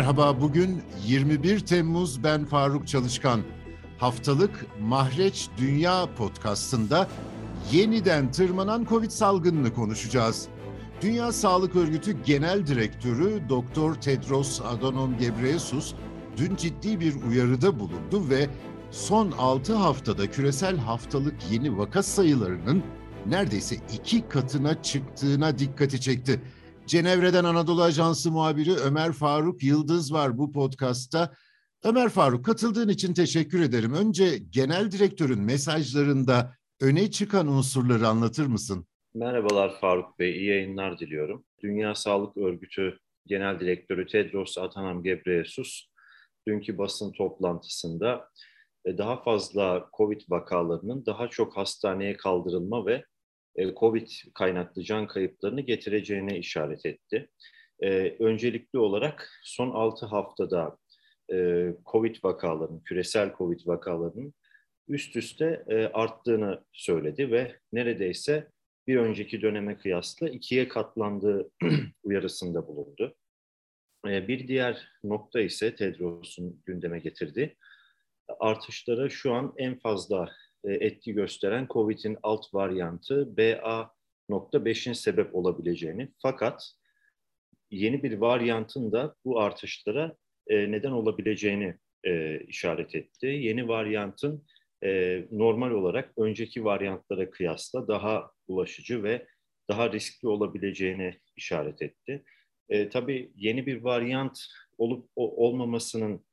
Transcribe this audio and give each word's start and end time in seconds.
Merhaba, 0.00 0.40
bugün 0.40 0.82
21 1.06 1.60
Temmuz 1.60 2.24
ben 2.24 2.44
Faruk 2.44 2.88
Çalışkan. 2.88 3.40
Haftalık 3.98 4.66
Mahreç 4.80 5.48
Dünya 5.58 6.08
podcastında 6.16 7.08
yeniden 7.72 8.32
tırmanan 8.32 8.84
Covid 8.84 9.10
salgınını 9.10 9.74
konuşacağız. 9.74 10.48
Dünya 11.02 11.32
Sağlık 11.32 11.76
Örgütü 11.76 12.24
Genel 12.24 12.66
Direktörü 12.66 13.48
Doktor 13.48 13.94
Tedros 13.94 14.60
Adhanom 14.60 15.18
Ghebreyesus 15.18 15.94
dün 16.36 16.56
ciddi 16.56 17.00
bir 17.00 17.14
uyarıda 17.22 17.80
bulundu 17.80 18.30
ve 18.30 18.48
son 18.90 19.30
6 19.30 19.74
haftada 19.74 20.30
küresel 20.30 20.76
haftalık 20.76 21.36
yeni 21.50 21.78
vaka 21.78 22.02
sayılarının 22.02 22.82
neredeyse 23.26 23.76
iki 23.94 24.28
katına 24.28 24.82
çıktığına 24.82 25.58
dikkati 25.58 26.00
çekti. 26.00 26.40
Cenevre'den 26.90 27.44
Anadolu 27.44 27.82
Ajansı 27.82 28.30
muhabiri 28.30 28.74
Ömer 28.74 29.12
Faruk 29.12 29.62
Yıldız 29.62 30.12
var 30.12 30.38
bu 30.38 30.52
podcastta. 30.52 31.34
Ömer 31.84 32.08
Faruk 32.08 32.44
katıldığın 32.44 32.88
için 32.88 33.14
teşekkür 33.14 33.60
ederim. 33.60 33.94
Önce 33.94 34.38
genel 34.50 34.90
direktörün 34.90 35.40
mesajlarında 35.40 36.54
öne 36.80 37.10
çıkan 37.10 37.46
unsurları 37.46 38.08
anlatır 38.08 38.46
mısın? 38.46 38.86
Merhabalar 39.14 39.80
Faruk 39.80 40.18
Bey, 40.18 40.36
iyi 40.36 40.48
yayınlar 40.48 40.98
diliyorum. 40.98 41.44
Dünya 41.62 41.94
Sağlık 41.94 42.36
Örgütü 42.36 42.98
Genel 43.26 43.60
Direktörü 43.60 44.06
Tedros 44.06 44.58
Adhanom 44.58 45.02
Ghebreyesus 45.02 45.86
dünkü 46.46 46.78
basın 46.78 47.12
toplantısında 47.12 48.28
e, 48.84 48.98
daha 48.98 49.22
fazla 49.22 49.88
COVID 49.96 50.20
vakalarının 50.28 51.06
daha 51.06 51.28
çok 51.28 51.56
hastaneye 51.56 52.16
kaldırılma 52.16 52.86
ve 52.86 53.04
COVID 53.56 54.08
kaynaklı 54.34 54.82
can 54.82 55.06
kayıplarını 55.06 55.60
getireceğine 55.60 56.38
işaret 56.38 56.86
etti. 56.86 57.28
E, 57.80 58.16
öncelikli 58.18 58.78
olarak 58.78 59.30
son 59.44 59.70
6 59.70 60.06
haftada 60.06 60.76
COVID 61.92 62.16
vakalarının, 62.24 62.80
küresel 62.80 63.32
COVID 63.38 63.66
vakalarının 63.66 64.34
üst 64.88 65.16
üste 65.16 65.64
arttığını 65.92 66.64
söyledi 66.72 67.30
ve 67.30 67.56
neredeyse 67.72 68.48
bir 68.86 68.96
önceki 68.96 69.42
döneme 69.42 69.78
kıyasla 69.78 70.28
ikiye 70.28 70.68
katlandığı 70.68 71.50
uyarısında 72.02 72.66
bulundu. 72.66 73.16
Bir 74.04 74.48
diğer 74.48 74.88
nokta 75.04 75.40
ise 75.40 75.74
Tedros'un 75.74 76.62
gündeme 76.66 76.98
getirdiği 76.98 77.56
artışlara 78.38 79.08
şu 79.08 79.34
an 79.34 79.54
en 79.56 79.78
fazla 79.78 80.24
e, 80.24 80.49
etki 80.64 81.12
gösteren 81.12 81.66
COVID'in 81.70 82.18
alt 82.22 82.54
varyantı 82.54 83.36
BA.5'in 83.36 84.92
sebep 84.92 85.34
olabileceğini 85.34 86.08
fakat 86.22 86.72
yeni 87.70 88.02
bir 88.02 88.18
varyantın 88.18 88.92
da 88.92 89.14
bu 89.24 89.40
artışlara 89.40 90.16
e, 90.46 90.72
neden 90.72 90.90
olabileceğini 90.90 91.76
e, 92.04 92.40
işaret 92.40 92.94
etti. 92.94 93.26
Yeni 93.26 93.68
varyantın 93.68 94.44
normal 95.30 95.70
olarak 95.70 96.12
önceki 96.18 96.64
varyantlara 96.64 97.30
kıyasla 97.30 97.88
daha 97.88 98.30
bulaşıcı 98.48 99.02
ve 99.02 99.26
daha 99.68 99.92
riskli 99.92 100.28
olabileceğini 100.28 101.20
işaret 101.36 101.82
etti. 101.82 102.24
E, 102.68 102.88
tabii 102.88 103.32
yeni 103.36 103.66
bir 103.66 103.82
varyant 103.82 104.40
olup 104.78 105.10
olmamasının 105.16 106.24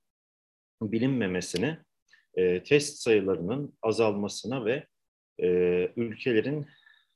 bilinmemesini 0.81 1.77
e, 2.37 2.63
test 2.63 2.99
sayılarının 2.99 3.73
azalmasına 3.81 4.65
ve 4.65 4.87
e, 5.41 5.47
ülkelerin 5.95 6.65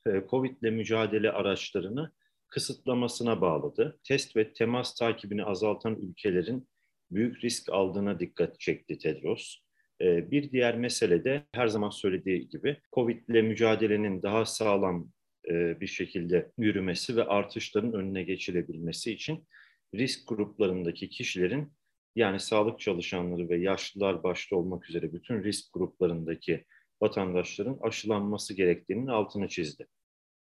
e, 0.08 0.24
COVID 0.30 0.62
ile 0.62 0.72
mücadele 0.72 1.32
araçlarını 1.32 2.12
kısıtlamasına 2.48 3.42
bağladı. 3.42 4.00
Test 4.04 4.36
ve 4.36 4.54
temas 4.54 4.96
takibini 4.96 5.44
azaltan 5.44 5.96
ülkelerin 5.96 6.68
büyük 7.12 7.44
risk 7.44 7.70
aldığına 7.70 8.20
dikkat 8.20 8.60
çekti 8.60 8.98
Tedros. 8.98 9.58
E, 10.02 10.32
bir 10.32 10.52
diğer 10.52 10.78
mesele 10.78 11.24
de 11.24 11.44
her 11.52 11.68
zaman 11.68 11.90
söylediği 11.90 12.50
gibi 12.50 12.78
COVID 12.94 13.28
ile 13.28 13.42
mücadelenin 13.42 14.22
daha 14.22 14.46
sağlam 14.46 15.12
e, 15.50 15.82
bir 15.82 15.88
şekilde 15.88 16.52
yürümesi 16.58 17.16
ve 17.16 17.24
artışların 17.24 17.94
önüne 17.94 18.24
geçilebilmesi 18.24 19.12
için 19.12 19.48
risk 19.96 20.28
gruplarındaki 20.28 21.10
kişilerin 21.10 21.74
yani 22.16 22.40
sağlık 22.40 22.80
çalışanları 22.80 23.50
ve 23.50 23.58
yaşlılar 23.58 24.24
başta 24.24 24.56
olmak 24.56 24.90
üzere 24.90 25.14
bütün 25.14 25.44
risk 25.44 25.74
gruplarındaki 25.74 26.66
vatandaşların 27.02 27.78
aşılanması 27.82 28.54
gerektiğinin 28.54 29.08
altını 29.08 29.48
çizdi. 29.48 29.88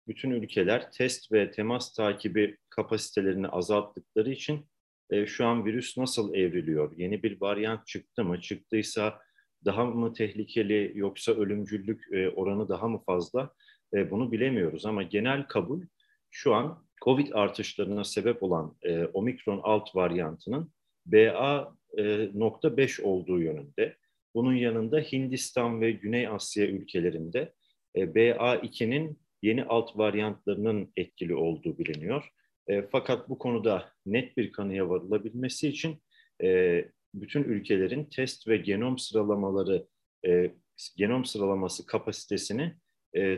Bütün 0.09 0.31
ülkeler 0.31 0.93
test 0.93 1.33
ve 1.33 1.51
temas 1.51 1.93
takibi 1.93 2.57
kapasitelerini 2.71 3.49
azalttıkları 3.49 4.31
için 4.31 4.67
e, 5.11 5.27
şu 5.27 5.47
an 5.47 5.65
virüs 5.65 5.99
nasıl 5.99 6.35
evriliyor? 6.35 6.93
Yeni 6.97 7.23
bir 7.23 7.41
varyant 7.41 7.87
çıktı 7.87 8.25
mı? 8.25 8.41
Çıktıysa 8.41 9.21
daha 9.65 9.85
mı 9.85 10.13
tehlikeli 10.13 10.93
yoksa 10.95 11.33
ölümcüllük 11.33 12.13
e, 12.13 12.29
oranı 12.29 12.69
daha 12.69 12.89
mı 12.89 13.03
fazla? 13.07 13.55
E, 13.95 14.11
bunu 14.11 14.33
bilemiyoruz 14.33 14.87
ama 14.87 15.03
genel 15.03 15.47
kabul 15.47 15.83
şu 16.31 16.55
an 16.55 16.85
COVID 17.05 17.33
artışlarına 17.33 18.05
sebep 18.05 18.43
olan 18.43 18.77
e, 18.83 19.05
omikron 19.05 19.61
alt 19.63 19.97
varyantının 19.97 20.73
BA.5 21.13 23.01
e, 23.01 23.05
olduğu 23.05 23.41
yönünde. 23.41 23.97
Bunun 24.35 24.55
yanında 24.55 25.01
Hindistan 25.01 25.81
ve 25.81 25.93
Güney 25.93 26.29
Asya 26.29 26.67
ülkelerinde 26.67 27.53
e, 27.97 28.01
BA2'nin 28.01 29.21
yeni 29.43 29.65
alt 29.65 29.99
varyantlarının 29.99 30.93
etkili 30.97 31.35
olduğu 31.35 31.79
biliniyor. 31.79 32.29
E, 32.69 32.83
fakat 32.83 33.29
bu 33.29 33.39
konuda 33.39 33.93
net 34.07 34.37
bir 34.37 34.53
kanıya 34.53 34.89
varılabilmesi 34.89 35.69
için 35.69 36.03
bütün 37.15 37.45
ülkelerin 37.45 38.05
test 38.05 38.49
ve 38.49 38.57
genom 38.57 38.99
sıralamaları, 38.99 39.87
genom 40.97 41.25
sıralaması 41.25 41.87
kapasitesini 41.87 42.75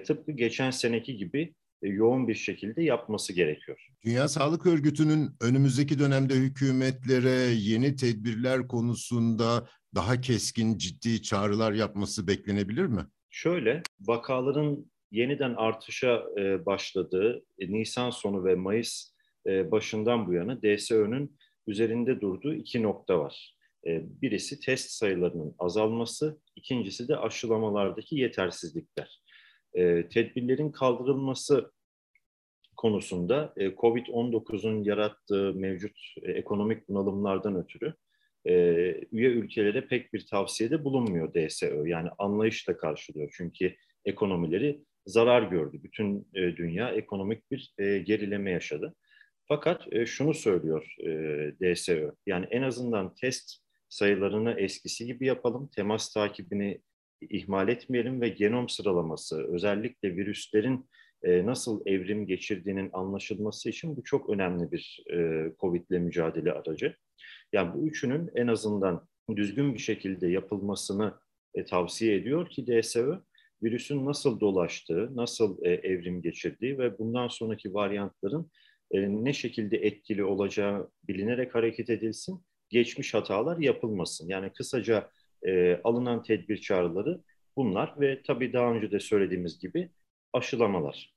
tıpkı 0.04 0.32
geçen 0.32 0.70
seneki 0.70 1.16
gibi 1.16 1.54
yoğun 1.88 2.28
bir 2.28 2.34
şekilde 2.34 2.82
yapması 2.82 3.32
gerekiyor. 3.32 3.88
Dünya 4.04 4.28
Sağlık 4.28 4.66
Örgütü'nün 4.66 5.31
önümüzdeki 5.41 5.98
dönemde 5.98 6.34
hükümetlere 6.34 7.54
yeni 7.54 7.97
tedbirler 7.97 8.69
konusunda 8.69 9.69
daha 9.94 10.20
keskin, 10.20 10.78
ciddi 10.78 11.22
çağrılar 11.22 11.72
yapması 11.72 12.26
beklenebilir 12.26 12.87
mi? 12.87 13.06
Şöyle, 13.31 13.82
vakaların 14.00 14.87
yeniden 15.10 15.54
artışa 15.54 16.22
e, 16.38 16.66
başladığı 16.66 17.43
e, 17.59 17.72
Nisan 17.72 18.10
sonu 18.10 18.44
ve 18.44 18.54
Mayıs 18.54 19.12
başından 19.47 20.26
bu 20.26 20.32
yana 20.32 20.62
DSÖ'nün 20.62 21.37
üzerinde 21.66 22.20
durduğu 22.20 22.54
iki 22.54 22.82
nokta 22.82 23.19
var. 23.19 23.56
Birisi 23.87 24.60
test 24.60 24.91
sayılarının 24.91 25.54
azalması, 25.59 26.41
ikincisi 26.56 27.09
de 27.09 27.16
aşılamalardaki 27.16 28.16
yetersizlikler 28.16 29.21
e, 29.74 30.08
tedbirlerin 30.08 30.70
kaldırılması 30.70 31.72
konusunda 32.76 33.52
e, 33.56 33.66
COVID-19'un 33.66 34.84
yarattığı 34.84 35.54
mevcut 35.54 35.98
e, 36.22 36.32
ekonomik 36.32 36.88
bunalımlardan 36.88 37.56
ötürü 37.56 37.94
e, 38.46 38.52
üye 39.12 39.28
ülkelere 39.28 39.86
pek 39.86 40.12
bir 40.12 40.26
tavsiyede 40.26 40.84
bulunmuyor 40.84 41.34
DSÖ. 41.34 41.86
Yani 41.86 42.08
anlayışla 42.18 42.76
karşılıyor 42.76 43.34
çünkü 43.36 43.76
ekonomileri 44.04 44.84
zarar 45.06 45.42
gördü. 45.42 45.80
Bütün 45.82 46.28
e, 46.34 46.56
dünya 46.56 46.90
ekonomik 46.90 47.50
bir 47.50 47.74
e, 47.78 47.98
gerileme 47.98 48.50
yaşadı. 48.50 48.94
Fakat 49.48 49.92
e, 49.92 50.06
şunu 50.06 50.34
söylüyor 50.34 50.94
e, 51.00 51.10
DSÖ, 51.60 52.12
yani 52.26 52.46
en 52.50 52.62
azından 52.62 53.14
test 53.14 53.62
sayılarını 53.88 54.60
eskisi 54.60 55.06
gibi 55.06 55.26
yapalım, 55.26 55.70
temas 55.76 56.12
takibini 56.12 56.80
ihmal 57.30 57.69
etmeyelim 57.69 58.20
ve 58.20 58.28
genom 58.28 58.69
sıralaması 58.69 59.46
özellikle 59.54 60.16
virüslerin 60.16 60.86
e, 61.22 61.46
nasıl 61.46 61.82
evrim 61.86 62.26
geçirdiğinin 62.26 62.90
anlaşılması 62.92 63.70
için 63.70 63.96
bu 63.96 64.04
çok 64.04 64.30
önemli 64.30 64.72
bir 64.72 65.04
e, 65.14 65.46
COVID 65.60 65.90
ile 65.90 65.98
mücadele 65.98 66.52
aracı. 66.52 66.96
Yani 67.52 67.74
bu 67.74 67.88
üçünün 67.88 68.30
en 68.34 68.46
azından 68.46 69.08
düzgün 69.36 69.74
bir 69.74 69.78
şekilde 69.78 70.28
yapılmasını 70.28 71.14
e, 71.54 71.64
tavsiye 71.64 72.16
ediyor 72.16 72.48
ki 72.48 72.66
DSÖ 72.66 73.19
virüsün 73.62 74.06
nasıl 74.06 74.40
dolaştığı, 74.40 75.16
nasıl 75.16 75.64
evrim 75.64 76.22
geçirdiği 76.22 76.78
ve 76.78 76.98
bundan 76.98 77.28
sonraki 77.28 77.75
varyantların 77.75 78.50
ne 78.92 79.32
şekilde 79.32 79.76
etkili 79.76 80.25
olacağı 80.25 80.90
bilinerek 81.08 81.54
hareket 81.54 81.90
edilsin, 81.90 82.44
geçmiş 82.68 83.14
hatalar 83.14 83.58
yapılmasın. 83.58 84.28
Yani 84.28 84.52
kısaca 84.52 85.10
e, 85.46 85.80
alınan 85.84 86.22
tedbir 86.22 86.56
çağrıları 86.56 87.20
bunlar 87.56 87.94
ve 88.00 88.22
tabii 88.22 88.52
daha 88.52 88.72
önce 88.72 88.90
de 88.90 89.00
söylediğimiz 89.00 89.58
gibi 89.58 89.90
aşılamalar. 90.32 91.14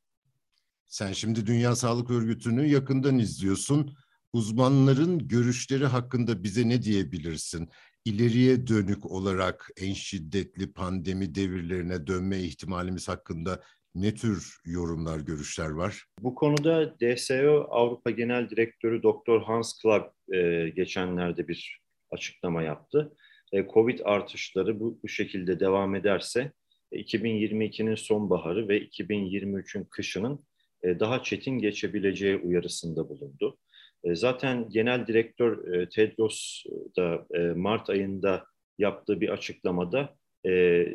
Sen 0.86 1.12
şimdi 1.12 1.48
Dünya 1.48 1.76
Sağlık 1.76 2.12
Örgütü'nü 2.12 2.66
yakından 2.66 3.20
izliyorsun. 3.20 3.98
Uzmanların 4.34 5.28
görüşleri 5.28 5.86
hakkında 5.86 6.44
bize 6.44 6.70
ne 6.70 6.82
diyebilirsin? 6.82 7.70
İleriye 8.06 8.68
dönük 8.68 9.06
olarak 9.06 9.70
en 9.82 9.94
şiddetli 9.94 10.74
pandemi 10.74 11.36
devirlerine 11.36 12.08
dönme 12.08 12.40
ihtimalimiz 12.40 13.08
hakkında 13.08 13.62
ne 13.96 14.14
tür 14.14 14.58
yorumlar, 14.66 15.20
görüşler 15.20 15.70
var? 15.70 16.06
Bu 16.20 16.36
konuda 16.36 16.96
DSO 17.00 17.68
Avrupa 17.70 18.12
Genel 18.12 18.50
Direktörü 18.50 19.04
Dr. 19.04 19.42
Hans 19.44 19.82
Klug 19.82 20.04
e, 20.34 20.70
geçenlerde 20.70 21.48
bir 21.48 21.82
açıklama 22.12 22.64
yaptı. 22.64 23.16
E, 23.54 23.68
Covid 23.74 24.00
artışları 24.04 24.80
bu, 24.80 25.00
bu 25.04 25.08
şekilde 25.08 25.60
devam 25.60 25.96
ederse 25.96 26.52
2022'nin 26.92 27.92
e, 27.92 27.96
sonbaharı 27.96 28.68
ve 28.68 28.82
2023'ün 28.82 29.84
kışının 29.84 30.46
e, 30.84 31.00
daha 31.00 31.24
çetin 31.24 31.60
geçebileceği 31.60 32.38
uyarısında 32.38 33.10
bulundu. 33.10 33.58
E, 34.04 34.16
zaten 34.16 34.70
Genel 34.70 35.08
Direktör 35.08 35.86
Tedros 35.90 36.64
da 36.98 37.28
Mart 37.56 37.90
ayında 37.90 38.46
yaptığı 38.78 39.22
bir 39.22 39.30
açıklamada 39.30 40.16
e, 40.46 40.86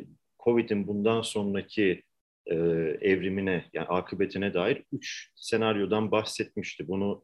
Covid'in 0.44 0.86
bundan 0.86 1.22
sonraki 1.22 2.02
evrimine 3.00 3.64
yani 3.72 3.86
akıbetine 3.86 4.54
dair 4.54 4.82
üç 4.92 5.32
senaryodan 5.36 6.10
bahsetmişti. 6.10 6.88
Bunu 6.88 7.22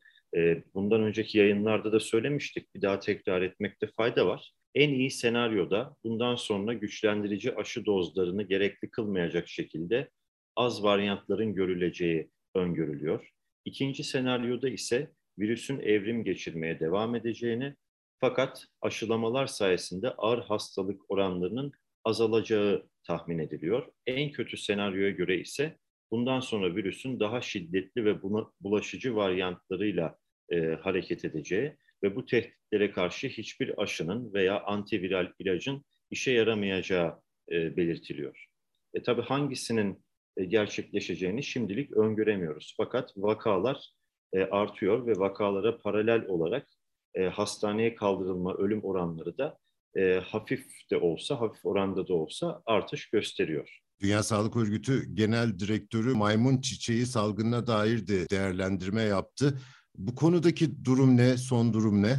bundan 0.74 1.02
önceki 1.02 1.38
yayınlarda 1.38 1.92
da 1.92 2.00
söylemiştik. 2.00 2.74
Bir 2.74 2.82
daha 2.82 3.00
tekrar 3.00 3.42
etmekte 3.42 3.90
fayda 3.96 4.26
var. 4.26 4.52
En 4.76 4.90
iyi 4.90 5.10
senaryoda 5.10 5.96
bundan 6.04 6.34
sonra 6.34 6.72
güçlendirici 6.72 7.56
aşı 7.56 7.86
dozlarını 7.86 8.42
gerekli 8.42 8.90
kılmayacak 8.90 9.48
şekilde 9.48 10.10
az 10.56 10.82
varyantların 10.82 11.54
görüleceği 11.54 12.30
öngörülüyor. 12.54 13.30
İkinci 13.64 14.04
senaryoda 14.04 14.68
ise 14.68 15.10
virüsün 15.38 15.80
evrim 15.80 16.24
geçirmeye 16.24 16.80
devam 16.80 17.14
edeceğini 17.14 17.74
fakat 18.20 18.64
aşılamalar 18.82 19.46
sayesinde 19.46 20.10
ağır 20.10 20.42
hastalık 20.42 21.10
oranlarının 21.10 21.72
azalacağı 22.04 22.88
tahmin 23.06 23.38
ediliyor. 23.38 23.92
En 24.06 24.32
kötü 24.32 24.56
senaryoya 24.56 25.10
göre 25.10 25.40
ise 25.40 25.76
bundan 26.10 26.40
sonra 26.40 26.76
virüsün 26.76 27.20
daha 27.20 27.40
şiddetli 27.40 28.04
ve 28.04 28.22
bulaşıcı 28.60 29.16
varyantlarıyla 29.16 30.18
e, 30.52 30.60
hareket 30.60 31.24
edeceği 31.24 31.76
ve 32.06 32.16
bu 32.16 32.26
tehditlere 32.26 32.90
karşı 32.90 33.28
hiçbir 33.28 33.82
aşının 33.82 34.32
veya 34.34 34.62
antiviral 34.64 35.32
ilacın 35.38 35.84
işe 36.10 36.30
yaramayacağı 36.30 37.20
e, 37.52 37.76
belirtiliyor. 37.76 38.46
E 38.94 39.02
tabi 39.02 39.22
hangisinin 39.22 40.04
e, 40.36 40.44
gerçekleşeceğini 40.44 41.42
şimdilik 41.42 41.92
öngöremiyoruz. 41.92 42.74
Fakat 42.76 43.12
vakalar 43.16 43.90
e, 44.32 44.42
artıyor 44.42 45.06
ve 45.06 45.12
vakalara 45.12 45.78
paralel 45.78 46.26
olarak 46.26 46.68
e, 47.14 47.24
hastaneye 47.24 47.94
kaldırılma 47.94 48.54
ölüm 48.54 48.84
oranları 48.84 49.38
da 49.38 49.58
e, 49.96 50.20
hafif 50.24 50.66
de 50.90 50.96
olsa, 50.96 51.40
hafif 51.40 51.66
oranda 51.66 52.08
da 52.08 52.14
olsa 52.14 52.62
artış 52.66 53.10
gösteriyor. 53.10 53.78
Dünya 54.00 54.22
Sağlık 54.22 54.56
Örgütü 54.56 55.14
Genel 55.14 55.58
Direktörü 55.58 56.14
maymun 56.14 56.60
çiçeği 56.60 57.06
salgınına 57.06 57.66
dair 57.66 58.06
de 58.06 58.28
değerlendirme 58.28 59.02
yaptı. 59.02 59.58
Bu 59.98 60.14
konudaki 60.14 60.84
durum 60.84 61.16
ne, 61.16 61.36
son 61.36 61.72
durum 61.72 62.02
ne? 62.02 62.16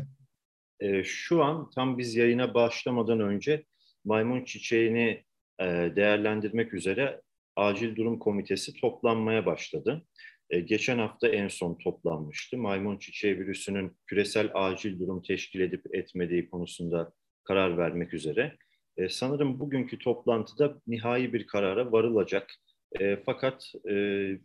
E, 0.80 1.04
şu 1.04 1.44
an 1.44 1.70
tam 1.70 1.98
biz 1.98 2.16
yayına 2.16 2.54
başlamadan 2.54 3.20
önce 3.20 3.66
maymun 4.06 4.44
çiçeğini 4.44 5.24
e, 5.60 5.66
değerlendirmek 5.96 6.74
üzere 6.74 7.22
acil 7.56 7.96
durum 7.96 8.20
komitesi 8.20 8.74
toplanmaya 8.74 9.46
başladı. 9.46 10.06
E, 10.50 10.60
geçen 10.60 10.98
hafta 10.98 11.28
en 11.28 11.48
son 11.48 11.78
toplanmıştı. 11.78 12.58
Maymun 12.58 12.98
çiçeği 12.98 13.40
virüsünün 13.40 13.98
küresel 14.06 14.52
acil 14.54 15.00
durum 15.00 15.22
teşkil 15.22 15.60
edip 15.60 15.96
etmediği 15.96 16.50
konusunda 16.50 17.14
karar 17.44 17.78
vermek 17.78 18.14
üzere. 18.14 18.58
E, 18.98 19.10
sanırım 19.10 19.60
bugünkü 19.60 20.00
toplantıda 20.00 20.82
nihai 20.88 21.34
bir 21.34 21.48
karara 21.48 21.92
varılacak. 21.92 22.54
E, 23.00 23.18
fakat 23.26 23.74
e, 23.90 23.94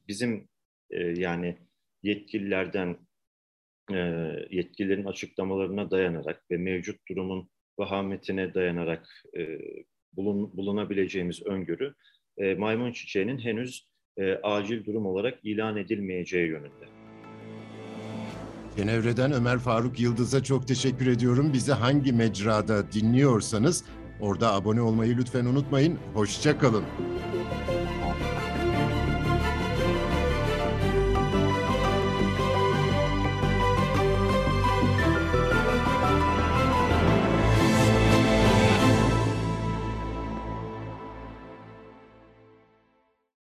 bizim 0.09 0.49
e, 0.91 1.01
yani 1.01 1.59
yetkililerden 2.03 2.97
e, 3.91 3.97
yetkililerin 4.51 5.05
açıklamalarına 5.05 5.91
dayanarak 5.91 6.51
ve 6.51 6.57
mevcut 6.57 7.09
durumun 7.09 7.51
vahametine 7.79 8.55
dayanarak 8.55 9.09
e, 9.39 9.59
bulun, 10.13 10.57
bulunabileceğimiz 10.57 11.43
öngörü 11.43 11.95
e, 12.39 12.55
maymun 12.55 12.93
çiçeğinin 12.93 13.39
henüz 13.39 13.89
e, 14.17 14.35
acil 14.35 14.85
durum 14.85 15.07
olarak 15.07 15.39
ilan 15.45 15.77
edilmeyeceği 15.77 16.49
yönünde. 16.49 16.87
Cenevre'den 18.77 19.33
Ömer 19.33 19.59
Faruk 19.59 20.01
Yıldız'a 20.01 20.43
çok 20.43 20.69
teşekkür 20.69 21.07
ediyorum. 21.07 21.51
Bizi 21.53 21.73
hangi 21.73 22.13
mecrada 22.13 22.93
dinliyorsanız 22.93 23.85
orada 24.21 24.53
abone 24.53 24.81
olmayı 24.81 25.17
lütfen 25.17 25.45
unutmayın. 25.45 25.99
Hoşçakalın. 26.15 26.85